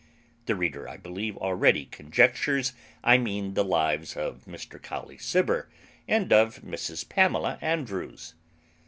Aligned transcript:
The 0.47 0.55
reader, 0.55 0.89
I 0.89 0.97
believe, 0.97 1.37
already 1.37 1.85
conjectures, 1.85 2.73
I 3.03 3.19
mean 3.19 3.53
the 3.53 3.63
lives 3.63 4.17
of 4.17 4.45
Mr 4.45 4.81
Colley 4.81 5.17
Cibber 5.19 5.69
and 6.07 6.33
of 6.33 6.63
Mrs 6.63 7.07
Pamela 7.07 7.59
Andrews. 7.61 8.33